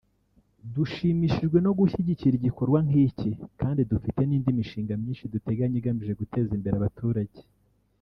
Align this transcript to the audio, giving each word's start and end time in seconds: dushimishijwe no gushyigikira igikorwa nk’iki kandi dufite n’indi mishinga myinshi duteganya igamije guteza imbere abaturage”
dushimishijwe 0.75 1.57
no 1.65 1.71
gushyigikira 1.79 2.35
igikorwa 2.37 2.79
nk’iki 2.87 3.29
kandi 3.59 3.81
dufite 3.91 4.21
n’indi 4.25 4.49
mishinga 4.57 4.93
myinshi 5.01 5.31
duteganya 5.33 5.75
igamije 5.79 6.13
guteza 6.21 6.51
imbere 6.57 6.75
abaturage” 6.77 7.39